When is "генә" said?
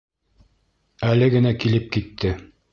1.37-1.53